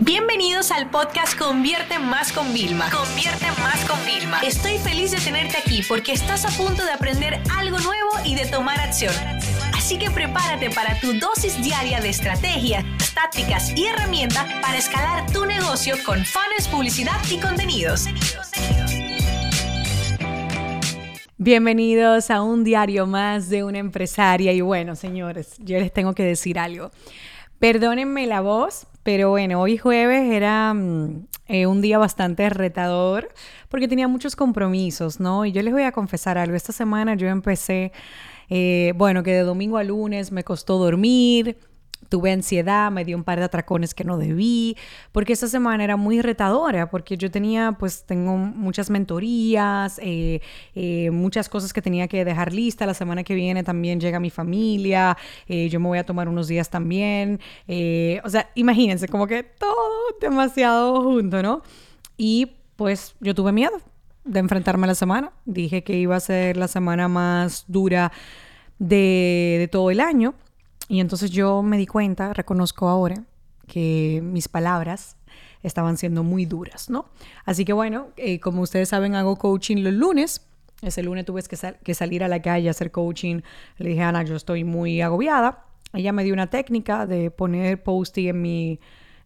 Bienvenidos 0.00 0.72
al 0.72 0.90
podcast 0.90 1.38
Convierte 1.38 1.98
Más 1.98 2.30
con 2.30 2.52
Vilma. 2.52 2.90
Convierte 2.90 3.46
Más 3.62 3.82
con 3.88 3.98
Vilma. 4.04 4.40
Estoy 4.40 4.76
feliz 4.76 5.10
de 5.10 5.16
tenerte 5.18 5.56
aquí 5.56 5.82
porque 5.88 6.12
estás 6.12 6.44
a 6.44 6.50
punto 6.50 6.84
de 6.84 6.92
aprender 6.92 7.40
algo 7.56 7.78
nuevo 7.78 8.10
y 8.22 8.34
de 8.34 8.44
tomar 8.44 8.78
acción. 8.78 9.14
Así 9.74 9.98
que 9.98 10.10
prepárate 10.10 10.68
para 10.68 11.00
tu 11.00 11.14
dosis 11.14 11.62
diaria 11.62 12.00
de 12.00 12.10
estrategias, 12.10 12.84
tácticas 13.14 13.72
y 13.74 13.86
herramientas 13.86 14.44
para 14.60 14.76
escalar 14.76 15.30
tu 15.32 15.46
negocio 15.46 15.94
con 16.04 16.22
fans, 16.26 16.68
publicidad 16.70 17.18
y 17.30 17.38
contenidos. 17.38 18.04
Bienvenidos 21.38 22.30
a 22.30 22.42
un 22.42 22.64
diario 22.64 23.06
más 23.06 23.48
de 23.48 23.64
una 23.64 23.78
empresaria. 23.78 24.52
Y 24.52 24.60
bueno, 24.60 24.94
señores, 24.94 25.54
yo 25.58 25.78
les 25.78 25.90
tengo 25.90 26.14
que 26.14 26.24
decir 26.24 26.58
algo. 26.58 26.90
Perdónenme 27.58 28.26
la 28.26 28.42
voz, 28.42 28.86
pero 29.06 29.30
bueno, 29.30 29.60
hoy 29.60 29.78
jueves 29.78 30.32
era 30.32 30.74
mm, 30.74 31.28
eh, 31.46 31.66
un 31.66 31.80
día 31.80 31.96
bastante 31.96 32.50
retador 32.50 33.32
porque 33.68 33.86
tenía 33.86 34.08
muchos 34.08 34.34
compromisos, 34.34 35.20
¿no? 35.20 35.44
Y 35.44 35.52
yo 35.52 35.62
les 35.62 35.72
voy 35.72 35.84
a 35.84 35.92
confesar 35.92 36.38
algo. 36.38 36.56
Esta 36.56 36.72
semana 36.72 37.14
yo 37.14 37.28
empecé, 37.28 37.92
eh, 38.50 38.94
bueno, 38.96 39.22
que 39.22 39.30
de 39.32 39.42
domingo 39.42 39.78
a 39.78 39.84
lunes 39.84 40.32
me 40.32 40.42
costó 40.42 40.76
dormir, 40.78 41.56
tuve 42.08 42.32
ansiedad, 42.32 42.90
me 42.90 43.04
dio 43.04 43.16
un 43.16 43.24
par 43.24 43.38
de 43.38 43.44
atracones 43.44 43.94
que 43.94 44.04
no 44.04 44.18
debí, 44.18 44.76
porque 45.12 45.32
esta 45.32 45.48
semana 45.48 45.84
era 45.84 45.96
muy 45.96 46.20
retadora, 46.20 46.90
porque 46.90 47.16
yo 47.16 47.30
tenía, 47.30 47.76
pues 47.78 48.04
tengo 48.04 48.36
muchas 48.36 48.90
mentorías, 48.90 49.98
eh, 50.02 50.40
eh, 50.74 51.10
muchas 51.10 51.48
cosas 51.48 51.72
que 51.72 51.82
tenía 51.82 52.08
que 52.08 52.24
dejar 52.24 52.52
lista. 52.52 52.86
La 52.86 52.94
semana 52.94 53.24
que 53.24 53.34
viene 53.34 53.62
también 53.62 54.00
llega 54.00 54.20
mi 54.20 54.30
familia, 54.30 55.16
eh, 55.48 55.68
yo 55.68 55.80
me 55.80 55.88
voy 55.88 55.98
a 55.98 56.06
tomar 56.06 56.28
unos 56.28 56.48
días 56.48 56.70
también. 56.70 57.40
o 58.24 58.28
sea, 58.28 58.50
imagínense, 58.54 59.08
como 59.08 59.26
que 59.26 59.42
todo 59.42 59.76
demasiado 60.20 61.02
junto, 61.02 61.42
¿no? 61.42 61.62
Y 62.16 62.52
pues 62.76 63.14
yo 63.20 63.34
tuve 63.34 63.52
miedo 63.52 63.80
de 64.24 64.40
enfrentarme 64.40 64.84
a 64.84 64.88
la 64.88 64.94
semana. 64.94 65.32
Dije 65.44 65.82
que 65.82 65.94
iba 65.94 66.16
a 66.16 66.20
ser 66.20 66.56
la 66.56 66.68
semana 66.68 67.08
más 67.08 67.64
dura 67.68 68.12
de, 68.78 69.56
de 69.58 69.68
todo 69.68 69.90
el 69.90 70.00
año 70.00 70.34
y 70.88 71.00
entonces 71.00 71.30
yo 71.30 71.62
me 71.62 71.78
di 71.78 71.86
cuenta, 71.86 72.32
reconozco 72.32 72.88
ahora, 72.88 73.24
que 73.66 74.20
mis 74.22 74.48
palabras 74.48 75.16
estaban 75.62 75.96
siendo 75.96 76.22
muy 76.22 76.46
duras, 76.46 76.88
¿no? 76.88 77.06
Así 77.44 77.64
que 77.64 77.72
bueno, 77.72 78.08
eh, 78.16 78.38
como 78.38 78.62
ustedes 78.62 78.88
saben, 78.90 79.14
hago 79.14 79.36
coaching 79.36 79.82
los 79.82 79.92
lunes. 79.92 80.42
Ese 80.82 81.02
lunes 81.02 81.24
tuve 81.24 81.42
que, 81.42 81.94
salir 81.94 82.22
a 82.22 82.28
la 82.28 82.40
calle 82.40 82.68
a 82.68 82.70
hacer 82.70 82.90
coaching. 82.90 83.40
Le 83.78 83.90
dije, 83.90 84.02
Ana, 84.02 84.22
yo 84.22 84.36
estoy 84.36 84.62
muy 84.62 85.00
agobiada. 85.00 85.64
Ella 85.92 86.12
me 86.12 86.22
dio 86.22 86.34
una 86.34 86.48
técnica 86.48 87.06
de 87.06 87.30
poner 87.30 87.82
post-it 87.82 88.28
en 88.28 88.42
mi, 88.42 88.78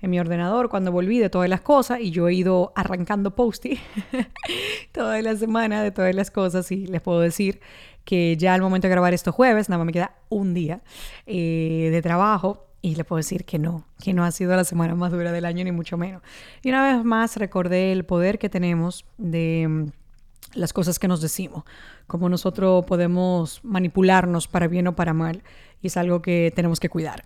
en 0.02 0.10
mi 0.10 0.18
ordenador 0.18 0.68
cuando 0.68 0.92
volví 0.92 1.18
de 1.18 1.30
todas 1.30 1.48
las 1.48 1.60
cosas 1.60 2.00
y 2.00 2.10
yo 2.10 2.28
he 2.28 2.34
ido 2.34 2.72
arrancando 2.74 3.34
post-it 3.34 3.78
toda 4.92 5.20
la 5.22 5.36
semana 5.36 5.82
de 5.82 5.90
todas 5.90 6.14
las 6.14 6.30
cosas 6.30 6.70
y 6.72 6.86
les 6.86 7.00
puedo 7.00 7.20
decir 7.20 7.60
que 8.04 8.36
ya 8.36 8.54
al 8.54 8.62
momento 8.62 8.86
de 8.88 8.92
grabar 8.92 9.14
estos 9.14 9.34
jueves, 9.34 9.68
nada 9.68 9.78
más 9.78 9.86
me 9.86 9.92
queda 9.92 10.14
un 10.28 10.54
día 10.54 10.82
eh, 11.26 11.90
de 11.92 12.02
trabajo 12.02 12.66
y 12.82 12.94
le 12.94 13.04
puedo 13.04 13.18
decir 13.18 13.44
que 13.44 13.58
no, 13.58 13.84
que 14.02 14.14
no 14.14 14.24
ha 14.24 14.30
sido 14.30 14.56
la 14.56 14.64
semana 14.64 14.94
más 14.94 15.12
dura 15.12 15.32
del 15.32 15.44
año, 15.44 15.64
ni 15.64 15.72
mucho 15.72 15.96
menos. 15.96 16.22
Y 16.62 16.70
una 16.70 16.82
vez 16.82 17.04
más 17.04 17.36
recordé 17.36 17.92
el 17.92 18.04
poder 18.04 18.38
que 18.38 18.48
tenemos 18.48 19.04
de 19.18 19.66
mm, 19.68 19.86
las 20.54 20.72
cosas 20.72 20.98
que 20.98 21.06
nos 21.06 21.20
decimos, 21.20 21.64
cómo 22.06 22.28
nosotros 22.28 22.84
podemos 22.86 23.60
manipularnos 23.62 24.48
para 24.48 24.66
bien 24.66 24.86
o 24.86 24.96
para 24.96 25.12
mal. 25.12 25.42
Y 25.82 25.86
es 25.86 25.96
algo 25.96 26.20
que 26.20 26.52
tenemos 26.54 26.78
que 26.80 26.88
cuidar. 26.88 27.24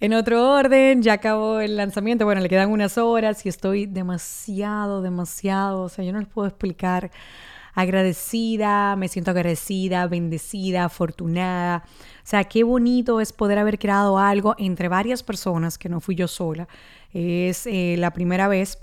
En 0.00 0.12
otro 0.12 0.52
orden, 0.52 1.02
ya 1.02 1.14
acabó 1.14 1.60
el 1.60 1.76
lanzamiento. 1.76 2.24
Bueno, 2.24 2.40
le 2.40 2.48
quedan 2.48 2.70
unas 2.70 2.98
horas 2.98 3.44
y 3.44 3.48
estoy 3.48 3.86
demasiado, 3.86 5.02
demasiado, 5.02 5.82
o 5.82 5.88
sea, 5.88 6.04
yo 6.04 6.12
no 6.12 6.20
les 6.20 6.28
puedo 6.28 6.46
explicar 6.46 7.10
agradecida, 7.76 8.96
me 8.96 9.06
siento 9.06 9.30
agradecida, 9.30 10.06
bendecida, 10.06 10.84
afortunada. 10.84 11.84
O 11.86 12.20
sea, 12.24 12.44
qué 12.44 12.64
bonito 12.64 13.20
es 13.20 13.32
poder 13.34 13.58
haber 13.58 13.78
creado 13.78 14.18
algo 14.18 14.54
entre 14.58 14.88
varias 14.88 15.22
personas, 15.22 15.76
que 15.76 15.90
no 15.90 16.00
fui 16.00 16.14
yo 16.14 16.26
sola. 16.26 16.68
Es 17.12 17.66
eh, 17.66 17.96
la 17.98 18.12
primera 18.12 18.48
vez 18.48 18.78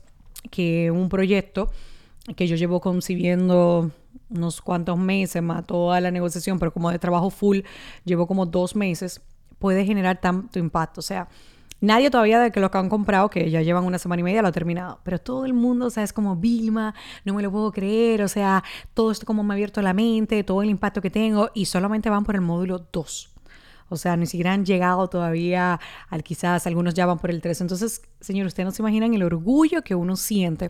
que 0.52 0.92
un 0.92 1.09
proyecto 1.09 1.72
que 2.36 2.48
yo 2.48 2.56
llevo 2.56 2.81
concibiendo 2.81 3.92
unos 4.30 4.62
cuantos 4.62 4.98
meses, 4.98 5.42
más 5.42 5.66
toda 5.66 6.00
la 6.02 6.12
negociación, 6.12 6.60
pero 6.60 6.74
como 6.74 6.92
de 6.92 7.00
trabajo 7.00 7.30
full, 7.30 7.60
llevo 8.06 8.28
como 8.28 8.46
dos 8.46 8.76
meses, 8.76 9.22
puede 9.60 9.86
generar 9.86 10.20
tanto 10.20 10.60
impacto. 10.60 11.00
O 11.00 11.04
sea, 11.04 11.28
Nadie 11.84 12.10
todavía 12.10 12.40
de 12.40 12.50
que 12.54 12.62
los 12.62 12.72
que 12.72 12.78
han 12.78 12.88
comprado, 12.88 13.30
que 13.30 13.52
ya 13.52 13.62
llevan 13.62 13.84
una 13.84 14.00
semana 14.00 14.22
y 14.22 14.24
media, 14.24 14.42
lo 14.42 14.48
ha 14.48 14.52
terminado. 14.54 15.02
Pero 15.04 15.20
todo 15.20 15.46
el 15.46 15.54
mundo, 15.54 15.88
o 15.88 15.90
sea, 15.90 16.04
es 16.04 16.14
como 16.14 16.38
Vilma, 16.38 16.96
no 17.26 17.34
me 17.34 17.44
lo 17.44 17.52
puedo 17.52 17.74
creer, 17.74 18.22
o 18.22 18.30
sea, 18.30 18.64
todo 18.94 19.12
esto 19.12 19.26
como 19.26 19.44
me 19.44 19.54
ha 19.54 19.56
abierto 19.56 19.82
la 19.82 19.94
mente, 19.94 20.46
todo 20.46 20.64
el 20.64 20.70
impacto 20.70 21.02
que 21.02 21.10
tengo, 21.10 21.50
y 21.54 21.66
solamente 21.66 22.10
van 22.10 22.24
por 22.24 22.36
el 22.36 22.42
módulo 22.42 22.88
2. 22.94 23.33
O 23.94 23.98
sea, 23.98 24.18
ni 24.18 24.26
siquiera 24.26 24.54
han 24.54 24.66
llegado 24.66 25.08
todavía 25.08 25.80
al 26.09 26.24
quizás, 26.24 26.68
algunos 26.68 26.94
ya 26.94 27.06
van 27.06 27.20
por 27.20 27.30
el 27.30 27.42
3. 27.42 27.62
Entonces, 27.62 28.02
señor, 28.20 28.48
ustedes 28.48 28.66
no 28.66 28.72
se 28.72 28.81
imaginan 28.81 29.14
el 29.14 29.24
orgullo 29.24 29.81
que 29.84 29.96
uno 29.96 30.16
siente 30.16 30.70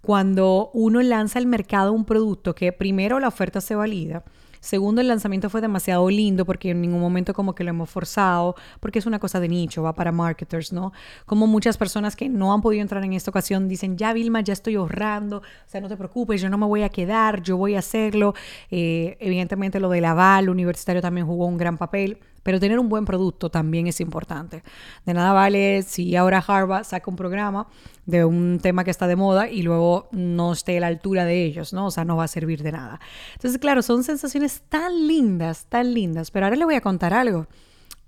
cuando 0.00 0.70
uno 0.74 1.00
lanza 1.00 1.38
al 1.38 1.46
mercado 1.46 1.92
un 1.92 2.04
producto 2.04 2.54
que 2.54 2.72
primero 2.72 3.20
la 3.20 3.28
oferta 3.28 3.60
se 3.60 3.74
valida 3.74 4.22
Segundo, 4.64 5.02
el 5.02 5.08
lanzamiento 5.08 5.50
fue 5.50 5.60
demasiado 5.60 6.08
lindo 6.08 6.46
porque 6.46 6.70
en 6.70 6.80
ningún 6.80 6.98
momento 6.98 7.34
como 7.34 7.54
que 7.54 7.64
lo 7.64 7.68
hemos 7.68 7.90
forzado, 7.90 8.54
porque 8.80 8.98
es 8.98 9.04
una 9.04 9.18
cosa 9.18 9.38
de 9.38 9.46
nicho, 9.46 9.82
va 9.82 9.94
para 9.94 10.10
marketers, 10.10 10.72
¿no? 10.72 10.94
Como 11.26 11.46
muchas 11.46 11.76
personas 11.76 12.16
que 12.16 12.30
no 12.30 12.54
han 12.54 12.62
podido 12.62 12.80
entrar 12.80 13.04
en 13.04 13.12
esta 13.12 13.30
ocasión 13.30 13.68
dicen, 13.68 13.98
ya 13.98 14.14
Vilma, 14.14 14.40
ya 14.40 14.54
estoy 14.54 14.76
ahorrando, 14.76 15.40
o 15.40 15.42
sea, 15.66 15.82
no 15.82 15.88
te 15.88 15.98
preocupes, 15.98 16.40
yo 16.40 16.48
no 16.48 16.56
me 16.56 16.64
voy 16.64 16.82
a 16.82 16.88
quedar, 16.88 17.42
yo 17.42 17.58
voy 17.58 17.74
a 17.74 17.80
hacerlo. 17.80 18.32
Eh, 18.70 19.18
evidentemente 19.20 19.80
lo 19.80 19.90
del 19.90 20.06
aval 20.06 20.48
universitario 20.48 21.02
también 21.02 21.26
jugó 21.26 21.44
un 21.44 21.58
gran 21.58 21.76
papel. 21.76 22.16
Pero 22.44 22.60
tener 22.60 22.78
un 22.78 22.88
buen 22.88 23.04
producto 23.04 23.50
también 23.50 23.88
es 23.88 24.00
importante. 24.00 24.62
De 25.04 25.14
nada 25.14 25.32
vale 25.32 25.82
si 25.82 26.14
ahora 26.14 26.44
Harvard 26.46 26.84
saca 26.84 27.10
un 27.10 27.16
programa 27.16 27.66
de 28.06 28.24
un 28.24 28.60
tema 28.62 28.84
que 28.84 28.92
está 28.92 29.08
de 29.08 29.16
moda 29.16 29.50
y 29.50 29.62
luego 29.62 30.08
no 30.12 30.52
esté 30.52 30.76
a 30.76 30.80
la 30.80 30.86
altura 30.86 31.24
de 31.24 31.44
ellos, 31.44 31.72
¿no? 31.72 31.86
O 31.86 31.90
sea, 31.90 32.04
no 32.04 32.16
va 32.16 32.24
a 32.24 32.28
servir 32.28 32.62
de 32.62 32.70
nada. 32.70 33.00
Entonces, 33.32 33.58
claro, 33.58 33.82
son 33.82 34.04
sensaciones 34.04 34.62
tan 34.68 35.08
lindas, 35.08 35.66
tan 35.68 35.92
lindas. 35.92 36.30
Pero 36.30 36.46
ahora 36.46 36.56
le 36.56 36.64
voy 36.64 36.76
a 36.76 36.80
contar 36.80 37.12
algo. 37.12 37.48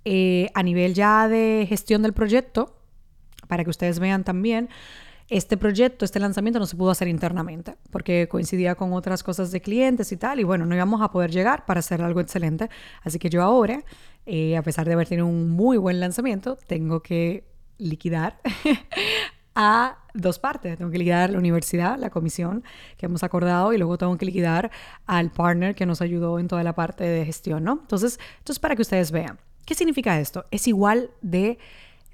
Eh, 0.05 0.49
a 0.53 0.63
nivel 0.63 0.93
ya 0.93 1.27
de 1.27 1.65
gestión 1.67 2.01
del 2.01 2.13
proyecto, 2.13 2.77
para 3.47 3.65
que 3.65 3.69
ustedes 3.69 3.99
vean 3.99 4.23
también, 4.23 4.69
este 5.29 5.57
proyecto, 5.57 6.05
este 6.05 6.19
lanzamiento 6.19 6.59
no 6.59 6.65
se 6.65 6.77
pudo 6.77 6.91
hacer 6.91 7.09
internamente 7.09 7.75
porque 7.91 8.29
coincidía 8.29 8.75
con 8.75 8.93
otras 8.93 9.23
cosas 9.23 9.51
de 9.51 9.59
clientes 9.59 10.11
y 10.13 10.17
tal, 10.17 10.39
y 10.39 10.43
bueno, 10.43 10.65
no 10.65 10.73
íbamos 10.73 11.01
a 11.01 11.11
poder 11.11 11.31
llegar 11.31 11.65
para 11.65 11.81
hacer 11.81 12.01
algo 12.01 12.21
excelente. 12.21 12.69
Así 13.03 13.19
que 13.19 13.29
yo 13.29 13.41
ahora, 13.43 13.83
eh, 14.27 14.57
a 14.57 14.61
pesar 14.61 14.85
de 14.85 14.93
haber 14.93 15.07
tenido 15.07 15.25
un 15.25 15.49
muy 15.49 15.77
buen 15.77 15.99
lanzamiento, 15.99 16.57
tengo 16.67 17.01
que 17.01 17.45
liquidar 17.77 18.39
a 19.55 19.97
dos 20.13 20.37
partes. 20.37 20.77
Tengo 20.77 20.91
que 20.91 20.97
liquidar 20.97 21.29
la 21.29 21.39
universidad, 21.39 21.97
la 21.97 22.09
comisión 22.09 22.63
que 22.97 23.05
hemos 23.05 23.23
acordado 23.23 23.73
y 23.73 23.77
luego 23.77 23.97
tengo 23.97 24.17
que 24.17 24.25
liquidar 24.25 24.69
al 25.05 25.31
partner 25.31 25.75
que 25.75 25.85
nos 25.85 26.01
ayudó 26.01 26.39
en 26.39 26.47
toda 26.47 26.63
la 26.63 26.75
parte 26.75 27.03
de 27.05 27.25
gestión, 27.25 27.63
¿no? 27.63 27.79
Entonces, 27.81 28.19
entonces 28.39 28.59
para 28.59 28.75
que 28.75 28.81
ustedes 28.81 29.11
vean, 29.11 29.39
¿qué 29.65 29.73
significa 29.73 30.19
esto? 30.19 30.45
Es 30.51 30.67
igual 30.67 31.09
de 31.21 31.57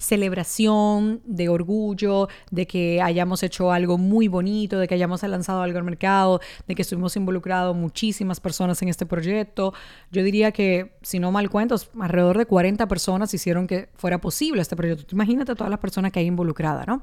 celebración, 0.03 1.22
de 1.25 1.50
orgullo, 1.50 2.28
de 2.52 2.68
que 2.68 3.02
hayamos 3.02 3.41
hecho 3.41 3.72
algo 3.72 3.97
muy 3.97 4.28
bonito, 4.28 4.78
de 4.78 4.88
que 4.88 4.94
hayamos 4.96 5.24
lanzado 5.24 5.62
algo 5.62 5.78
al 5.78 5.84
mercado, 5.84 6.41
de 6.68 6.75
que 6.75 6.81
estuvimos 6.81 7.16
involucrados 7.16 7.75
muchísimas 7.75 8.40
personas 8.40 8.81
en 8.81 8.90
este 8.90 9.06
proyecto. 9.06 9.74
Yo 10.12 10.24
diría 10.24 10.52
que, 10.52 10.97
si 11.02 11.19
no 11.19 11.31
mal 11.31 11.50
cuento, 11.50 11.75
alrededor 12.00 12.38
de 12.38 12.46
40 12.46 12.88
personas 12.88 13.34
hicieron 13.34 13.66
que 13.66 13.90
fuera 13.96 14.19
posible 14.19 14.62
este 14.62 14.75
proyecto. 14.75 15.06
Imagínate 15.16 15.56
todas 15.56 15.72
las 15.72 15.80
personas 15.80 16.12
que 16.12 16.19
hay 16.19 16.28
involucradas, 16.28 16.86
¿no? 16.86 17.02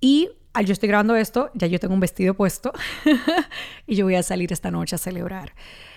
Y 0.00 0.30
al 0.54 0.64
yo 0.64 0.72
estoy 0.72 0.88
grabando 0.88 1.14
esto, 1.14 1.50
ya 1.54 1.66
yo 1.66 1.78
tengo 1.78 1.92
un 1.92 2.00
vestido 2.00 2.32
puesto 2.34 2.72
y 3.86 3.94
yo 3.96 4.06
voy 4.06 4.14
a 4.14 4.22
salir 4.22 4.52
esta 4.52 4.70
noche 4.70 4.96
a 4.96 4.98
celebrar. 4.98 5.54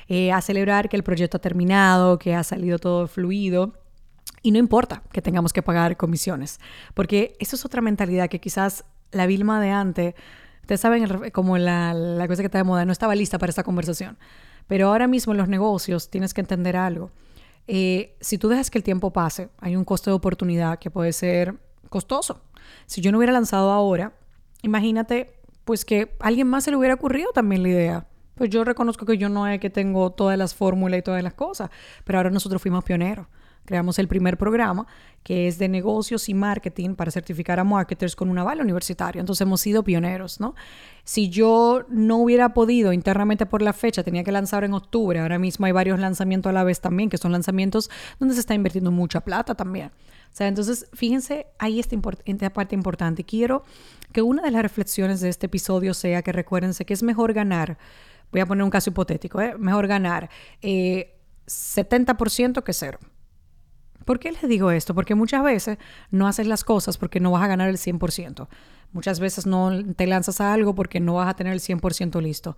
Eh, 0.09 0.31
a 0.31 0.42
celebrar 0.42 0.89
que 0.89 0.98
el 0.98 1.04
proyecto 1.04 1.38
ha 1.38 1.39
terminado, 1.39 2.19
que 2.19 2.36
ha 2.36 2.44
salido 2.44 2.80
todo 2.80 3.07
fluido 3.07 3.74
y 4.41 4.51
no 4.51 4.57
importa 4.57 5.03
que 5.12 5.21
tengamos 5.21 5.53
que 5.53 5.62
pagar 5.62 5.97
comisiones, 5.97 6.59
porque 6.94 7.36
eso 7.39 7.56
es 7.56 7.65
otra 7.65 7.81
mentalidad 7.81 8.30
que 8.30 8.39
quizás 8.39 8.86
la 9.12 9.25
Vilma 9.25 9.59
de 9.62 9.71
antes, 9.71 10.15
ustedes 10.62 10.81
saben 10.81 11.31
como 11.31 11.57
la, 11.57 12.25
cosa 12.27 12.41
que 12.41 12.45
está 12.45 12.59
de 12.59 12.63
moda, 12.63 12.86
no 12.86 12.91
estaba 12.91 13.15
lista 13.15 13.38
para 13.38 13.50
esta 13.50 13.63
conversación. 13.63 14.18
Pero 14.68 14.89
ahora 14.89 15.07
mismo 15.07 15.33
en 15.33 15.38
los 15.38 15.50
negocios 15.50 16.12
tienes 16.12 16.33
que 16.33 16.41
entender 16.41 16.77
algo. 16.77 17.12
Eh, 17.65 18.15
si 18.19 18.38
tú 18.38 18.50
dejas 18.50 18.69
que 18.69 18.77
el 18.77 18.83
tiempo 18.83 19.12
pase, 19.12 19.50
hay 19.59 19.75
un 19.75 19.83
costo 19.83 20.12
de 20.12 20.15
oportunidad 20.15 20.77
que 20.77 20.92
puede 20.92 21.12
ser 21.12 21.56
costoso. 21.89 22.44
Si 22.85 23.01
yo 23.01 23.12
no 23.12 23.18
hubiera 23.18 23.33
lanzado 23.33 23.71
ahora, 23.71 24.13
imagínate 24.62 25.39
pues 25.65 25.85
que 25.85 26.15
a 26.19 26.27
alguien 26.27 26.47
más 26.47 26.63
se 26.63 26.71
le 26.71 26.77
hubiera 26.77 26.95
ocurrido 26.95 27.31
también 27.31 27.63
la 27.63 27.69
idea. 27.69 28.07
Pues 28.35 28.50
yo 28.50 28.63
reconozco 28.63 29.06
que 29.06 29.18
yo 29.18 29.27
no 29.27 29.47
es 29.47 29.59
que 29.59 29.69
tengo 29.69 30.12
todas 30.12 30.38
las 30.38 30.56
fórmulas 30.56 31.00
y 31.00 31.01
todas 31.01 31.21
las 31.24 31.33
cosas, 31.33 31.69
pero 32.06 32.19
ahora 32.19 32.30
nosotros 32.30 32.62
fuimos 32.62 32.83
pioneros. 32.83 33.27
Creamos 33.65 34.00
el 34.00 34.07
primer 34.07 34.38
programa 34.38 34.88
que 35.23 35.47
es 35.47 35.59
de 35.59 35.67
negocios 35.67 36.29
y 36.29 36.33
marketing 36.33 36.95
para 36.95 37.11
certificar 37.11 37.59
a 37.59 37.63
marketers 37.63 38.15
con 38.15 38.29
un 38.29 38.38
aval 38.38 38.61
universitario. 38.61 39.19
Entonces 39.19 39.41
hemos 39.41 39.61
sido 39.61 39.83
pioneros, 39.83 40.39
¿no? 40.39 40.56
Si 41.03 41.29
yo 41.29 41.85
no 41.89 42.17
hubiera 42.17 42.53
podido 42.53 42.94
internamente 42.94 43.45
por 43.45 43.61
la 43.61 43.73
fecha, 43.73 44.03
tenía 44.03 44.23
que 44.23 44.31
lanzar 44.31 44.63
en 44.63 44.73
octubre, 44.73 45.19
ahora 45.19 45.38
mismo 45.38 45.65
hay 45.65 45.71
varios 45.71 46.00
lanzamientos 46.00 46.50
a 46.50 46.53
la 46.53 46.63
vez 46.63 46.81
también, 46.81 47.09
que 47.09 47.17
son 47.17 47.31
lanzamientos 47.31 47.89
donde 48.19 48.33
se 48.33 48.39
está 48.39 48.53
invirtiendo 48.53 48.91
mucha 48.91 49.21
plata 49.21 49.56
también. 49.56 49.91
O 50.31 50.35
sea, 50.35 50.47
entonces, 50.47 50.88
fíjense, 50.94 51.47
ahí 51.57 51.79
está 51.79 51.95
esta 52.25 52.50
parte 52.51 52.75
importante. 52.75 53.23
Quiero 53.23 53.63
que 54.11 54.21
una 54.21 54.44
de 54.44 54.51
las 54.51 54.61
reflexiones 54.61 55.21
de 55.21 55.29
este 55.29 55.47
episodio 55.47 55.94
sea 55.94 56.21
que 56.21 56.31
recuérdense 56.31 56.85
que 56.85 56.94
es 56.94 57.03
mejor 57.03 57.33
ganar, 57.33 57.77
voy 58.31 58.41
a 58.41 58.45
poner 58.45 58.63
un 58.63 58.69
caso 58.69 58.91
hipotético, 58.91 59.41
¿eh? 59.41 59.56
mejor 59.57 59.88
ganar 59.88 60.29
eh, 60.61 61.15
70% 61.47 62.63
que 62.63 62.73
cero. 62.73 63.00
¿Por 64.09 64.17
qué 64.17 64.31
les 64.31 64.41
digo 64.50 64.71
esto? 64.71 64.95
Porque 64.95 65.13
muchas 65.13 65.44
veces 65.44 65.77
no 66.09 66.27
haces 66.27 66.47
las 66.47 66.63
cosas 66.63 66.97
porque 66.97 67.19
no 67.19 67.29
vas 67.29 67.44
a 67.44 67.47
ganar 67.47 67.69
el 67.69 67.77
100%. 67.77 68.47
Muchas 68.91 69.19
veces 69.19 69.45
no 69.45 69.69
te 69.95 70.07
lanzas 70.07 70.41
a 70.41 70.51
algo 70.51 70.73
porque 70.73 71.00
no 71.00 71.13
vas 71.13 71.29
a 71.29 71.35
tener 71.35 71.53
el 71.53 71.59
100% 71.59 72.19
listo. 72.19 72.57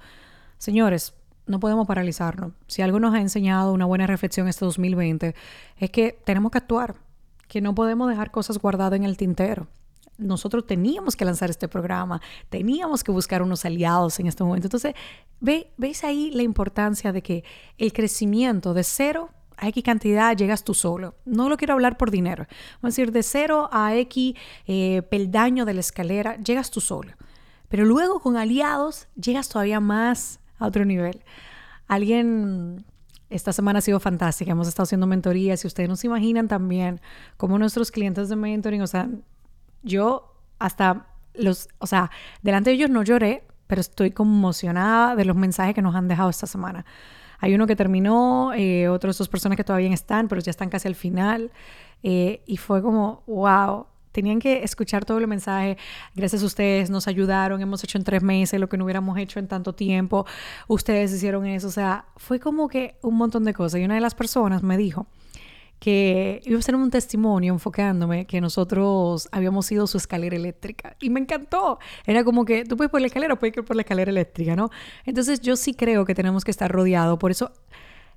Señores, 0.57 1.13
no 1.47 1.59
podemos 1.59 1.85
paralizarnos. 1.87 2.53
Si 2.67 2.81
algo 2.81 3.01
nos 3.01 3.13
ha 3.13 3.19
enseñado 3.19 3.73
una 3.73 3.85
buena 3.85 4.07
reflexión 4.07 4.47
este 4.47 4.63
2020 4.63 5.35
es 5.75 5.89
que 5.89 6.17
tenemos 6.23 6.53
que 6.53 6.59
actuar, 6.59 6.95
que 7.49 7.59
no 7.59 7.75
podemos 7.75 8.07
dejar 8.07 8.31
cosas 8.31 8.57
guardadas 8.57 8.95
en 8.97 9.03
el 9.03 9.17
tintero. 9.17 9.67
Nosotros 10.17 10.65
teníamos 10.65 11.17
que 11.17 11.25
lanzar 11.25 11.49
este 11.49 11.67
programa, 11.67 12.21
teníamos 12.47 13.03
que 13.03 13.11
buscar 13.11 13.41
unos 13.41 13.65
aliados 13.65 14.21
en 14.21 14.27
este 14.27 14.45
momento. 14.45 14.67
Entonces, 14.67 14.93
ve, 15.41 15.69
¿veis 15.75 16.05
ahí 16.05 16.31
la 16.31 16.43
importancia 16.43 17.11
de 17.11 17.21
que 17.21 17.43
el 17.77 17.91
crecimiento 17.91 18.73
de 18.73 18.85
cero 18.85 19.31
a 19.61 19.67
X 19.67 19.83
cantidad 19.83 20.35
llegas 20.35 20.63
tú 20.63 20.73
solo. 20.73 21.15
No 21.23 21.47
lo 21.47 21.55
quiero 21.55 21.73
hablar 21.73 21.97
por 21.97 22.11
dinero. 22.11 22.47
Vamos 22.81 22.83
a 22.83 22.87
decir, 22.87 23.11
de 23.11 23.23
cero 23.23 23.69
a 23.71 23.95
X 23.95 24.35
eh, 24.65 25.03
peldaño 25.03 25.65
de 25.65 25.75
la 25.75 25.79
escalera, 25.79 26.35
llegas 26.37 26.71
tú 26.71 26.81
solo. 26.81 27.13
Pero 27.69 27.85
luego 27.85 28.19
con 28.19 28.35
aliados 28.37 29.07
llegas 29.15 29.47
todavía 29.47 29.79
más 29.79 30.39
a 30.57 30.65
otro 30.65 30.83
nivel. 30.83 31.23
Alguien, 31.87 32.85
esta 33.29 33.53
semana 33.53 33.79
ha 33.79 33.81
sido 33.81 33.99
fantástica, 33.99 34.51
hemos 34.51 34.67
estado 34.67 34.83
haciendo 34.83 35.07
mentorías 35.07 35.63
y 35.63 35.67
ustedes 35.67 35.87
no 35.87 35.95
se 35.95 36.07
imaginan 36.07 36.47
también 36.47 36.99
cómo 37.37 37.59
nuestros 37.59 37.91
clientes 37.91 38.29
de 38.29 38.35
mentoring, 38.35 38.81
o 38.81 38.87
sea, 38.87 39.09
yo 39.83 40.35
hasta 40.57 41.07
los, 41.33 41.69
o 41.77 41.87
sea, 41.87 42.11
delante 42.41 42.71
de 42.71 42.77
ellos 42.77 42.89
no 42.89 43.03
lloré, 43.03 43.45
pero 43.67 43.79
estoy 43.79 44.11
conmocionada 44.11 45.15
de 45.15 45.23
los 45.23 45.35
mensajes 45.35 45.75
que 45.75 45.81
nos 45.81 45.95
han 45.95 46.07
dejado 46.07 46.29
esta 46.29 46.47
semana. 46.47 46.85
Hay 47.41 47.53
uno 47.53 47.67
que 47.67 47.75
terminó, 47.75 48.53
eh, 48.53 48.87
otros 48.87 49.17
dos 49.17 49.27
personas 49.27 49.57
que 49.57 49.63
todavía 49.63 49.91
están, 49.93 50.27
pero 50.27 50.39
ya 50.41 50.51
están 50.51 50.69
casi 50.69 50.87
al 50.87 50.95
final. 50.95 51.51
Eh, 52.03 52.41
y 52.45 52.57
fue 52.57 52.81
como, 52.81 53.23
wow, 53.27 53.87
tenían 54.11 54.39
que 54.39 54.63
escuchar 54.63 55.05
todo 55.05 55.17
el 55.17 55.27
mensaje. 55.27 55.77
Gracias 56.15 56.43
a 56.43 56.45
ustedes 56.45 56.89
nos 56.89 57.07
ayudaron, 57.07 57.61
hemos 57.61 57.83
hecho 57.83 57.97
en 57.97 58.03
tres 58.03 58.21
meses 58.23 58.59
lo 58.59 58.69
que 58.69 58.77
no 58.77 58.85
hubiéramos 58.85 59.17
hecho 59.17 59.39
en 59.39 59.47
tanto 59.47 59.73
tiempo. 59.73 60.25
Ustedes 60.67 61.11
hicieron 61.13 61.45
eso, 61.45 61.67
o 61.67 61.71
sea, 61.71 62.05
fue 62.15 62.39
como 62.39 62.67
que 62.67 62.95
un 63.01 63.15
montón 63.15 63.43
de 63.43 63.53
cosas. 63.53 63.81
Y 63.81 63.85
una 63.85 63.95
de 63.95 64.01
las 64.01 64.15
personas 64.15 64.63
me 64.63 64.77
dijo, 64.77 65.07
que 65.81 66.41
iba 66.45 66.59
a 66.59 66.61
ser 66.61 66.75
un 66.75 66.91
testimonio 66.91 67.51
enfocándome 67.51 68.27
que 68.27 68.39
nosotros 68.39 69.27
habíamos 69.31 69.65
sido 69.65 69.87
su 69.87 69.97
escalera 69.97 70.35
eléctrica. 70.35 70.95
Y 71.01 71.09
me 71.09 71.19
encantó. 71.19 71.79
Era 72.05 72.23
como 72.23 72.45
que 72.45 72.65
tú 72.65 72.77
puedes 72.77 72.91
por 72.91 73.01
la 73.01 73.07
escalera, 73.07 73.35
puedes 73.35 73.57
ir 73.57 73.65
por 73.65 73.75
la 73.75 73.81
escalera 73.81 74.11
eléctrica, 74.11 74.55
¿no? 74.55 74.69
Entonces 75.05 75.41
yo 75.41 75.55
sí 75.55 75.73
creo 75.73 76.05
que 76.05 76.13
tenemos 76.13 76.45
que 76.45 76.51
estar 76.51 76.71
rodeados. 76.71 77.17
Por 77.17 77.31
eso, 77.31 77.51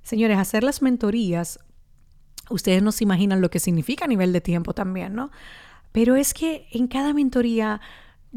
señores, 0.03 0.37
hacer 0.37 0.63
las 0.63 0.83
mentorías, 0.83 1.57
ustedes 2.51 2.83
no 2.83 2.91
se 2.91 3.03
imaginan 3.03 3.41
lo 3.41 3.49
que 3.49 3.57
significa 3.57 4.05
a 4.05 4.07
nivel 4.07 4.31
de 4.31 4.41
tiempo 4.41 4.75
también, 4.75 5.15
¿no? 5.15 5.31
Pero 5.91 6.15
es 6.15 6.35
que 6.35 6.67
en 6.71 6.85
cada 6.85 7.15
mentoría 7.15 7.81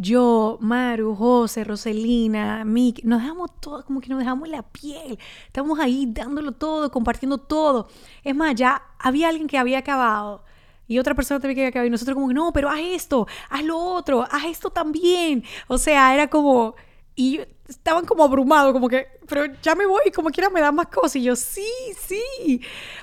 yo, 0.00 0.58
Maru, 0.60 1.16
José, 1.16 1.64
Roselina, 1.64 2.64
Mick, 2.64 3.02
nos 3.02 3.20
dejamos 3.20 3.50
todo, 3.60 3.84
como 3.84 4.00
que 4.00 4.08
nos 4.08 4.20
dejamos 4.20 4.48
la 4.48 4.62
piel. 4.62 5.18
Estamos 5.46 5.80
ahí 5.80 6.06
dándolo 6.08 6.52
todo, 6.52 6.90
compartiendo 6.92 7.38
todo. 7.38 7.88
Es 8.22 8.34
más, 8.34 8.54
ya 8.54 8.80
había 8.98 9.28
alguien 9.28 9.48
que 9.48 9.58
había 9.58 9.78
acabado 9.78 10.44
y 10.86 11.00
otra 11.00 11.14
persona 11.14 11.40
también 11.40 11.56
que 11.56 11.60
había 11.62 11.68
acabado 11.70 11.86
y 11.88 11.90
nosotros 11.90 12.14
como 12.14 12.32
no, 12.32 12.52
pero 12.52 12.70
haz 12.70 12.78
esto, 12.80 13.26
haz 13.50 13.64
lo 13.64 13.76
otro, 13.76 14.22
haz 14.22 14.44
esto 14.46 14.70
también. 14.70 15.42
O 15.66 15.78
sea, 15.78 16.14
era 16.14 16.28
como, 16.28 16.76
y 17.18 17.40
estaban 17.66 18.06
como 18.06 18.22
abrumados, 18.22 18.72
como 18.72 18.88
que, 18.88 19.08
pero 19.26 19.46
ya 19.60 19.74
me 19.74 19.86
voy, 19.86 20.12
como 20.14 20.30
quiera 20.30 20.50
me 20.50 20.60
dan 20.60 20.72
más 20.72 20.86
cosas. 20.86 21.16
Y 21.16 21.24
yo, 21.24 21.34
sí, 21.34 21.66
sí, 21.98 22.60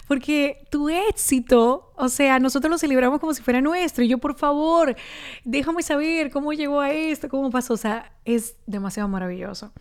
porque 0.08 0.66
tu 0.72 0.88
éxito, 0.88 1.92
o 1.98 2.08
sea, 2.08 2.40
nosotros 2.40 2.72
lo 2.72 2.78
celebramos 2.78 3.20
como 3.20 3.34
si 3.34 3.44
fuera 3.44 3.60
nuestro. 3.60 4.06
Y 4.06 4.08
yo, 4.08 4.18
por 4.18 4.38
favor, 4.38 4.96
déjame 5.44 5.84
saber 5.84 6.32
cómo 6.32 6.54
llegó 6.54 6.80
a 6.80 6.92
esto, 6.92 7.28
cómo 7.28 7.52
pasó. 7.52 7.74
O 7.74 7.78
sea, 7.78 8.14
es 8.24 8.56
demasiado 8.66 9.10
maravilloso. 9.10 9.74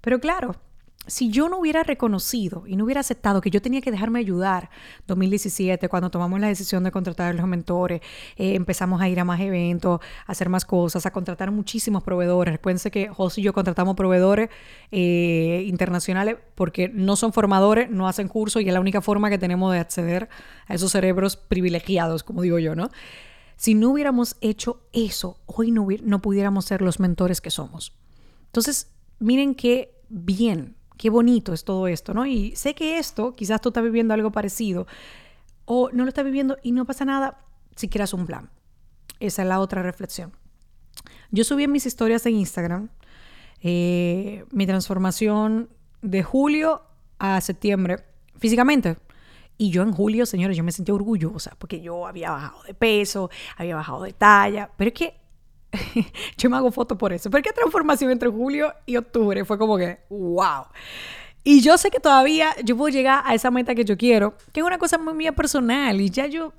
Pero 0.00 0.18
claro, 0.18 0.56
si 1.06 1.30
yo 1.30 1.48
no 1.48 1.58
hubiera 1.58 1.82
reconocido 1.82 2.64
y 2.66 2.76
no 2.76 2.84
hubiera 2.84 3.00
aceptado 3.00 3.40
que 3.40 3.50
yo 3.50 3.60
tenía 3.60 3.82
que 3.82 3.90
dejarme 3.90 4.20
ayudar, 4.20 4.70
2017, 5.06 5.88
cuando 5.88 6.10
tomamos 6.10 6.40
la 6.40 6.48
decisión 6.48 6.82
de 6.82 6.90
contratar 6.90 7.30
a 7.30 7.32
los 7.34 7.46
mentores, 7.46 8.00
eh, 8.36 8.54
empezamos 8.54 9.02
a 9.02 9.08
ir 9.08 9.20
a 9.20 9.24
más 9.24 9.40
eventos, 9.40 10.00
a 10.26 10.32
hacer 10.32 10.48
más 10.48 10.64
cosas, 10.64 11.04
a 11.04 11.10
contratar 11.10 11.50
muchísimos 11.50 12.02
proveedores. 12.02 12.52
Recuérdense 12.54 12.90
que 12.90 13.08
José 13.08 13.42
y 13.42 13.44
yo 13.44 13.52
contratamos 13.52 13.96
proveedores 13.96 14.48
eh, 14.90 15.64
internacionales 15.66 16.36
porque 16.54 16.88
no 16.88 17.16
son 17.16 17.32
formadores, 17.32 17.90
no 17.90 18.08
hacen 18.08 18.28
cursos 18.28 18.62
y 18.62 18.68
es 18.68 18.72
la 18.72 18.80
única 18.80 19.02
forma 19.02 19.28
que 19.28 19.38
tenemos 19.38 19.72
de 19.72 19.80
acceder 19.80 20.30
a 20.66 20.74
esos 20.74 20.92
cerebros 20.92 21.36
privilegiados, 21.36 22.22
como 22.22 22.40
digo 22.40 22.58
yo, 22.58 22.74
¿no? 22.74 22.90
Si 23.56 23.74
no 23.74 23.90
hubiéramos 23.90 24.36
hecho 24.40 24.80
eso, 24.92 25.38
hoy 25.46 25.70
no, 25.70 25.86
no 26.02 26.22
pudiéramos 26.22 26.64
ser 26.64 26.80
los 26.82 26.98
mentores 26.98 27.40
que 27.40 27.50
somos. 27.50 27.94
Entonces, 28.46 28.90
miren 29.18 29.54
qué 29.54 29.94
bien 30.08 30.76
qué 30.96 31.10
bonito 31.10 31.52
es 31.52 31.64
todo 31.64 31.86
esto, 31.88 32.14
¿no? 32.14 32.26
Y 32.26 32.54
sé 32.56 32.74
que 32.74 32.98
esto, 32.98 33.34
quizás 33.34 33.60
tú 33.60 33.70
estás 33.70 33.84
viviendo 33.84 34.14
algo 34.14 34.30
parecido 34.30 34.86
o 35.64 35.90
no 35.92 36.04
lo 36.04 36.08
estás 36.08 36.24
viviendo 36.24 36.56
y 36.62 36.72
no 36.72 36.84
pasa 36.84 37.04
nada 37.04 37.40
si 37.76 37.88
quieras 37.88 38.12
un 38.12 38.26
plan. 38.26 38.50
Esa 39.20 39.42
es 39.42 39.48
la 39.48 39.60
otra 39.60 39.82
reflexión. 39.82 40.32
Yo 41.30 41.44
subí 41.44 41.64
en 41.64 41.72
mis 41.72 41.86
historias 41.86 42.26
en 42.26 42.34
Instagram 42.34 42.90
eh, 43.66 44.44
mi 44.50 44.66
transformación 44.66 45.70
de 46.02 46.22
julio 46.22 46.82
a 47.18 47.40
septiembre 47.40 48.04
físicamente. 48.38 48.98
Y 49.56 49.70
yo 49.70 49.82
en 49.82 49.92
julio, 49.92 50.26
señores, 50.26 50.54
yo 50.54 50.62
me 50.64 50.72
sentí 50.72 50.92
orgullosa 50.92 51.56
porque 51.58 51.80
yo 51.80 52.06
había 52.06 52.30
bajado 52.30 52.62
de 52.64 52.74
peso, 52.74 53.30
había 53.56 53.76
bajado 53.76 54.02
de 54.02 54.12
talla, 54.12 54.70
pero 54.76 54.88
es 54.88 54.94
que 54.94 55.14
yo 56.38 56.50
me 56.50 56.56
hago 56.56 56.70
foto 56.70 56.96
por 56.96 57.12
eso. 57.12 57.30
Pero 57.30 57.42
qué 57.42 57.52
transformación 57.52 58.10
entre 58.10 58.28
julio 58.28 58.72
y 58.86 58.96
octubre 58.96 59.44
fue 59.44 59.58
como 59.58 59.76
que, 59.76 60.00
wow. 60.10 60.64
Y 61.42 61.60
yo 61.60 61.76
sé 61.76 61.90
que 61.90 62.00
todavía 62.00 62.54
yo 62.64 62.76
puedo 62.76 62.88
llegar 62.88 63.22
a 63.24 63.34
esa 63.34 63.50
meta 63.50 63.74
que 63.74 63.84
yo 63.84 63.96
quiero, 63.96 64.34
que 64.52 64.60
es 64.60 64.66
una 64.66 64.78
cosa 64.78 64.96
muy 64.98 65.14
mía 65.14 65.32
personal. 65.32 66.00
Y 66.00 66.08
ya 66.08 66.26
yo, 66.26 66.54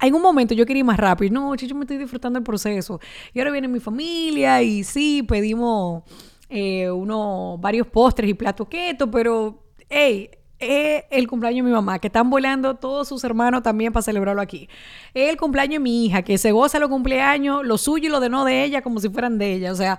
en 0.00 0.14
un 0.14 0.22
momento 0.22 0.54
yo 0.54 0.64
quería 0.64 0.80
ir 0.80 0.84
más 0.84 0.98
rápido. 0.98 1.32
No, 1.34 1.54
yo 1.54 1.74
me 1.74 1.82
estoy 1.82 1.98
disfrutando 1.98 2.38
del 2.38 2.44
proceso. 2.44 3.00
Y 3.32 3.40
ahora 3.40 3.50
viene 3.50 3.68
mi 3.68 3.80
familia 3.80 4.62
y 4.62 4.84
sí, 4.84 5.24
pedimos 5.24 6.04
eh, 6.48 6.90
uno, 6.90 7.56
varios 7.58 7.86
postres 7.86 8.30
y 8.30 8.34
plato 8.34 8.68
keto, 8.68 9.10
pero, 9.10 9.64
hey, 9.88 10.30
es 10.62 11.04
el 11.10 11.28
cumpleaños 11.28 11.64
de 11.64 11.70
mi 11.70 11.74
mamá, 11.74 11.98
que 11.98 12.06
están 12.06 12.30
volando 12.30 12.76
todos 12.76 13.08
sus 13.08 13.22
hermanos 13.24 13.62
también 13.62 13.92
para 13.92 14.02
celebrarlo 14.02 14.40
aquí. 14.40 14.68
El 15.14 15.36
cumpleaños 15.36 15.74
de 15.74 15.80
mi 15.80 16.06
hija, 16.06 16.22
que 16.22 16.38
se 16.38 16.52
goza 16.52 16.78
los 16.78 16.88
cumpleaños, 16.88 17.66
lo 17.66 17.78
suyo 17.78 18.08
y 18.08 18.10
lo 18.10 18.20
de 18.20 18.28
no 18.28 18.44
de 18.44 18.64
ella, 18.64 18.82
como 18.82 19.00
si 19.00 19.08
fueran 19.08 19.38
de 19.38 19.52
ella. 19.52 19.72
O 19.72 19.74
sea, 19.74 19.98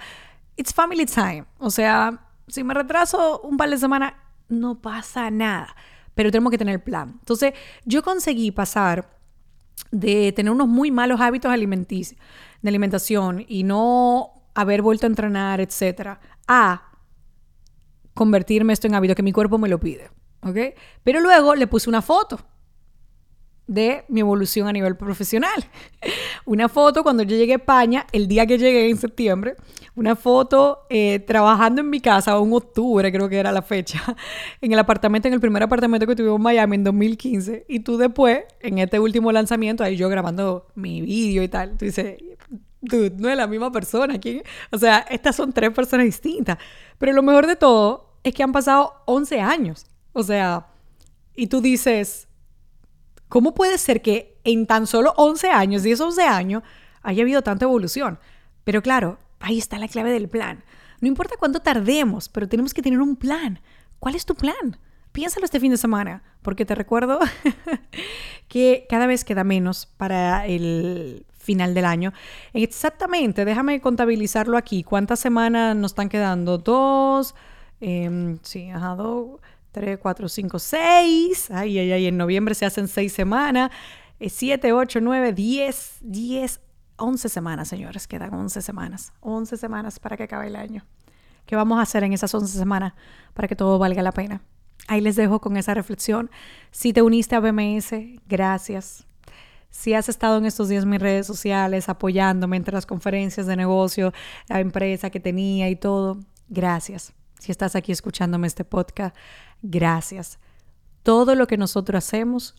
it's 0.56 0.74
family 0.74 1.06
time. 1.06 1.46
O 1.60 1.70
sea, 1.70 2.28
si 2.48 2.64
me 2.64 2.74
retraso 2.74 3.42
un 3.42 3.58
par 3.58 3.70
de 3.70 3.78
semanas, 3.78 4.14
no 4.50 4.82
pasa 4.82 5.30
nada. 5.30 5.76
Pero 6.16 6.32
tenemos 6.32 6.52
que 6.52 6.58
tener 6.58 6.84
plan. 6.84 7.16
Entonces, 7.20 7.54
yo 7.86 8.04
conseguí 8.04 8.52
pasar 8.52 9.18
de 9.92 10.32
tener 10.32 10.52
unos 10.52 10.68
muy 10.68 10.92
malos 10.92 11.20
hábitos 11.22 11.52
alimenticios, 11.52 12.20
de 12.62 12.70
alimentación 12.70 13.46
y 13.48 13.64
no 13.64 14.32
haber 14.54 14.82
vuelto 14.82 15.06
a 15.06 15.10
entrenar, 15.10 15.62
etcétera, 15.62 16.20
a 16.48 16.92
convertirme 18.14 18.74
esto 18.74 18.88
en 18.88 18.96
hábito 18.96 19.16
que 19.16 19.24
mi 19.24 19.32
cuerpo 19.32 19.58
me 19.58 19.70
lo 19.70 19.80
pide. 19.80 20.10
¿Ok? 20.46 20.76
Pero 21.04 21.20
luego 21.20 21.56
le 21.56 21.68
puse 21.68 21.90
una 21.90 22.02
foto 22.02 22.40
de 23.68 24.04
mi 24.10 24.20
evolución 24.20 24.68
a 24.68 24.74
nivel 24.74 24.96
profesional. 24.98 25.66
Una 26.46 26.68
foto 26.68 27.04
cuando 27.04 27.24
yo 27.24 27.38
llegué 27.38 27.54
a 27.54 27.58
España, 27.58 28.06
el 28.12 28.28
día 28.28 28.46
que 28.46 28.58
llegué 28.58 28.90
en 28.90 28.98
septiembre, 28.98 29.56
una 29.96 30.16
foto 30.16 30.82
eh, 30.90 31.20
trabajando 31.20 31.82
en 31.82 31.90
mi 31.90 32.02
casa, 32.02 32.38
un 32.40 32.52
octubre 32.54 33.10
creo 33.12 33.30
que 33.30 33.38
era 33.38 33.52
la 33.52 33.62
fecha, 33.62 34.02
en 34.62 34.72
el 34.74 34.80
apartamento, 34.80 35.28
en 35.28 35.34
el 35.36 35.40
primer 35.40 35.64
apartamento 35.64 36.06
que 36.06 36.16
tuvimos 36.16 36.38
en 36.38 36.44
Miami 36.44 36.76
en 36.76 36.84
2015. 36.84 37.66
Y 37.70 37.80
tú 37.80 37.98
después, 37.98 38.40
en 38.60 38.80
este 38.80 39.00
último 39.00 39.32
lanzamiento, 39.32 39.84
ahí 39.84 39.96
yo 39.96 40.10
grabando 40.10 40.68
mi 40.76 41.02
vídeo 41.02 41.44
y 41.44 41.48
tal, 41.48 41.78
tú 41.78 41.86
dices, 41.86 42.18
dude, 42.82 43.12
no 43.12 43.30
es 43.30 43.38
la 43.38 43.48
misma 43.48 43.72
persona. 43.72 44.20
O 44.72 44.78
sea, 44.78 45.00
estas 45.10 45.36
son 45.36 45.54
tres 45.54 45.72
personas 45.72 46.06
distintas. 46.06 46.58
Pero 46.98 47.14
lo 47.14 47.24
mejor 47.24 47.48
de 47.48 47.56
todo 47.56 48.18
es 48.24 48.34
que 48.34 48.44
han 48.44 48.52
pasado 48.52 49.04
11 49.06 49.40
años 49.40 49.86
o 50.14 50.24
sea, 50.24 50.68
y 51.36 51.48
tú 51.48 51.62
dices, 51.62 52.28
¿Cómo 53.34 53.56
puede 53.56 53.80
ser 53.80 54.04
que 54.04 54.38
en 54.44 54.68
tan 54.68 54.86
solo 54.86 55.16
11 55.18 55.50
años, 55.50 55.82
10, 55.82 56.02
11 56.02 56.22
años, 56.22 56.62
haya 57.02 57.24
habido 57.24 57.42
tanta 57.42 57.66
evolución? 57.66 58.20
Pero 58.64 58.84
claro, 58.84 59.18
ahí 59.40 59.58
está 59.58 59.80
la 59.80 59.88
clave 59.88 60.12
del 60.12 60.30
plan. 60.30 60.64
No 61.02 61.08
importa 61.08 61.34
cuánto 61.40 61.60
tardemos, 61.60 62.30
pero 62.30 62.48
tenemos 62.48 62.76
que 62.76 62.84
tener 62.84 63.02
un 63.02 63.16
plan. 63.16 63.60
¿Cuál 63.98 64.14
es 64.14 64.28
tu 64.28 64.36
plan? 64.36 64.78
Piénsalo 65.14 65.46
este 65.46 65.60
fin 65.60 65.72
de 65.72 65.78
semana, 65.78 66.22
porque 66.44 66.64
te 66.64 66.76
recuerdo 66.76 67.18
que 68.48 68.86
cada 68.88 69.08
vez 69.08 69.26
queda 69.26 69.44
menos 69.44 69.88
para 69.88 70.46
el 70.46 71.26
final 71.36 71.74
del 71.74 71.86
año. 71.86 72.14
Exactamente, 72.54 73.46
déjame 73.46 73.82
contabilizarlo 73.82 74.60
aquí. 74.60 74.84
¿Cuántas 74.84 75.20
semanas 75.20 75.76
nos 75.76 75.94
están 75.94 76.10
quedando? 76.10 76.60
Dos, 76.60 77.34
eh, 77.82 78.38
sí, 78.44 78.70
ajá, 78.70 78.94
dos, 78.94 79.42
tres, 79.74 80.00
cuatro, 80.02 80.30
cinco, 80.30 80.60
seis. 80.60 81.52
Ay, 81.52 81.78
ay, 81.78 81.92
ay, 81.92 82.08
en 82.08 82.16
noviembre 82.16 82.56
se 82.56 82.66
hacen 82.66 82.88
seis 82.88 83.12
semanas. 83.12 83.72
Eh, 84.20 84.30
siete, 84.30 84.72
ocho, 84.72 85.02
nueve, 85.02 85.34
diez, 85.34 85.98
diez, 86.00 86.62
once 86.96 87.28
semanas, 87.28 87.68
señores. 87.68 88.08
Quedan 88.08 88.34
once 88.34 88.62
semanas. 88.62 89.12
Once 89.20 89.58
semanas 89.58 90.00
para 90.00 90.16
que 90.16 90.24
acabe 90.24 90.48
el 90.48 90.56
año. 90.56 90.86
¿Qué 91.46 91.58
vamos 91.58 91.80
a 91.80 91.82
hacer 91.82 92.06
en 92.06 92.14
esas 92.14 92.34
once 92.34 92.58
semanas 92.58 92.94
para 93.34 93.50
que 93.50 93.56
todo 93.58 93.78
valga 93.78 94.02
la 94.02 94.14
pena? 94.14 94.42
Ahí 94.88 95.02
les 95.02 95.16
dejo 95.16 95.42
con 95.42 95.58
esa 95.58 95.74
reflexión. 95.74 96.30
Si 96.72 96.94
te 96.94 97.02
uniste 97.02 97.36
a 97.36 97.40
BMS, 97.40 97.92
gracias. 98.30 99.06
Si 99.70 99.96
has 99.96 100.08
estado 100.08 100.38
en 100.38 100.46
estos 100.46 100.70
días 100.70 100.84
en 100.84 100.92
mis 100.92 101.02
redes 101.02 101.26
sociales 101.26 101.90
apoyándome 101.90 102.58
entre 102.58 102.76
las 102.76 102.86
conferencias 102.86 103.48
de 103.48 103.56
negocio, 103.56 104.14
la 104.48 104.60
empresa 104.60 105.10
que 105.10 105.20
tenía 105.20 105.70
y 105.70 105.76
todo, 105.76 106.20
gracias. 106.48 107.14
Si 107.44 107.52
estás 107.52 107.76
aquí 107.76 107.92
escuchándome 107.92 108.48
este 108.48 108.64
podcast, 108.64 109.14
gracias. 109.62 110.40
Todo 111.04 111.36
lo 111.36 111.46
que 111.46 111.58
nosotros 111.58 111.98
hacemos 111.98 112.56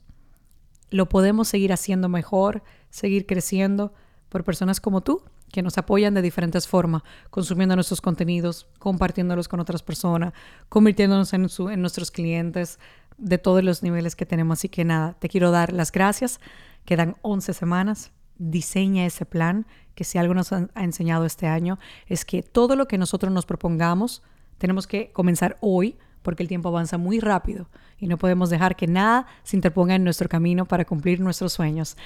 lo 0.91 1.09
podemos 1.09 1.49
seguir 1.49 1.73
haciendo 1.73 2.11
mejor, 2.11 2.63
seguir 2.91 3.25
creciendo 3.25 3.95
por 4.29 4.45
personas 4.45 4.83
como 4.83 5.01
tú 5.01 5.23
que 5.51 5.63
nos 5.63 5.79
apoyan 5.79 6.13
de 6.13 6.21
diferentes 6.21 6.69
formas, 6.69 7.01
consumiendo 7.31 7.77
nuestros 7.77 8.03
contenidos, 8.03 8.67
compartiéndolos 8.79 9.49
con 9.49 9.59
otras 9.59 9.83
personas, 9.83 10.35
convirtiéndonos 10.69 11.33
en, 11.33 11.81
nuestros 11.81 12.11
clientes 12.11 12.79
de 13.17 13.39
todos 13.39 13.65
los 13.65 13.83
niveles 13.83 14.15
que 14.15 14.27
tenemos. 14.27 14.59
Así 14.59 14.69
que 14.69 14.85
nada, 14.85 15.15
te 15.19 15.31
quiero 15.31 15.51
dar 15.51 15.73
las 15.73 15.93
gracias 15.93 16.41
Quedan 16.85 17.17
11 17.23 17.55
semanas. 17.55 18.13
Diseña 18.37 19.07
ese 19.07 19.25
plan, 19.25 19.67
que 19.95 20.05
si 20.05 20.19
algo 20.19 20.35
nos 20.35 20.53
ha 20.53 20.69
enseñado 20.75 21.25
este 21.25 21.47
año 21.47 21.79
es 22.07 22.27
que 22.27 22.43
todo 22.43 22.77
lo 22.77 22.87
que 22.87 22.99
nosotros 22.99 23.33
nos 23.33 23.47
propongamos 23.47 24.23
tenemos 24.59 24.87
que 24.87 25.11
comenzar 25.13 25.57
hoy 25.61 25.97
porque 26.23 26.43
el 26.43 26.49
tiempo 26.49 26.71
avanza 26.71 26.97
muy 26.97 27.21
rápido 27.21 27.69
y 27.99 28.09
no 28.09 28.17
podemos 28.19 28.51
dejar 28.51 28.77
que 28.77 28.87
nada 28.87 29.27
se 29.45 29.57
interponga 29.57 29.95
en 29.95 30.05
nuestro 30.05 30.29
camino 30.29 30.65
para 30.65 30.85
cumplir 30.85 31.21
nuestros 31.21 31.53
sueños. 31.53 31.97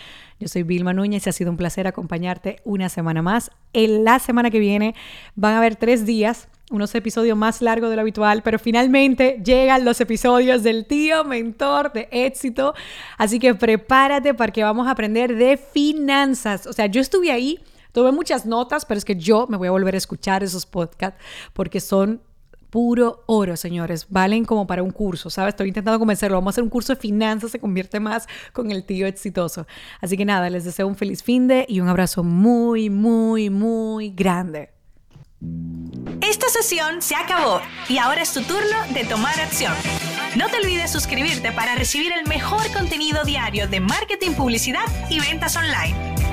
Yo 0.41 0.49
soy 0.49 0.65
Vilma 0.65 0.93
Núñez 0.93 1.27
y 1.27 1.31
ha 1.31 1.33
sido 1.33 1.51
un 1.51 1.57
placer 1.57 1.87
acompañarte 1.87 2.61
una 2.65 2.89
semana 2.89 3.23
más. 3.23 3.51
En 3.73 4.05
la 4.05 4.19
semana 4.19 4.51
que 4.51 4.59
viene 4.59 4.95
van 5.37 5.55
a 5.55 5.59
haber 5.59 5.77
tres 5.77 6.05
días 6.05 6.49
unos 6.71 6.95
episodios 6.95 7.37
más 7.37 7.63
largos 7.63 7.91
de 7.91 7.97
lo 7.97 8.03
habitual, 8.03 8.43
pero 8.43 8.59
finalmente 8.59 9.41
llegan 9.43 9.85
los 9.85 10.01
episodios 10.01 10.63
del 10.63 10.87
tío 10.87 11.25
mentor 11.25 11.93
de 11.93 12.09
éxito. 12.11 12.75
Así 13.17 13.39
que 13.39 13.55
prepárate 13.55 14.35
porque 14.35 14.65
vamos 14.65 14.87
a 14.87 14.91
aprender 14.91 15.37
de 15.37 15.57
finanzas. 15.57 16.67
O 16.67 16.73
sea, 16.73 16.87
yo 16.87 17.01
estuve 17.01 17.31
ahí, 17.31 17.61
tuve 17.93 18.13
muchas 18.13 18.45
notas, 18.45 18.85
pero 18.85 18.99
es 18.99 19.05
que 19.05 19.17
yo 19.17 19.47
me 19.49 19.57
voy 19.57 19.69
a 19.69 19.71
volver 19.71 19.95
a 19.95 19.99
escuchar 19.99 20.43
esos 20.43 20.67
podcasts 20.67 21.19
porque 21.55 21.81
son 21.81 22.21
puro 22.71 23.25
oro, 23.27 23.57
señores. 23.57 24.07
Valen 24.11 24.45
como 24.45 24.67
para 24.67 24.83
un 24.83 24.91
curso, 24.91 25.31
¿sabes? 25.31 25.53
Estoy 25.53 25.69
intentando 25.69 25.99
convencerlo. 25.99 26.37
Vamos 26.37 26.53
a 26.53 26.55
hacer 26.55 26.65
un 26.65 26.71
curso 26.71 26.95
de 26.95 27.01
finanzas, 27.01 27.51
se 27.51 27.59
convierte 27.59 28.01
más 28.01 28.29
con 28.53 28.71
el 28.71 28.85
tío 28.85 29.07
exitoso. 29.07 29.67
Así 30.01 30.17
que 30.17 30.25
nada, 30.25 30.51
les 30.51 30.65
deseo 30.65 30.87
un 30.87 30.97
feliz 30.97 31.23
fin 31.23 31.49
de 31.49 31.67
y 31.69 31.81
un 31.81 31.89
abrazo 31.89 32.25
muy, 32.25 32.91
muy, 32.91 33.51
muy 33.51 34.11
grande. 34.11 34.71
Esta 36.21 36.49
sesión 36.49 37.01
se 37.01 37.15
acabó 37.15 37.61
y 37.89 37.99
ahora 37.99 38.23
es 38.23 38.33
tu 38.33 38.43
turno 38.43 38.77
de 38.93 39.05
tomar 39.05 39.39
acción. 39.41 39.73
No 40.37 40.49
te 40.49 40.57
olvides 40.59 40.91
suscribirte 40.91 41.53
para 41.53 41.77
recibir 41.77 42.13
el 42.13 42.27
mejor 42.27 42.61
contenido 42.73 43.25
diario 43.25 43.69
de 43.69 43.81
marketing, 43.81 44.33
publicidad 44.33 44.85
y 45.09 45.21
ventas 45.21 45.57
online. 45.57 46.28